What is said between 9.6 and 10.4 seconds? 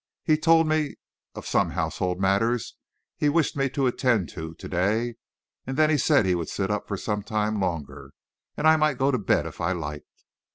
I liked.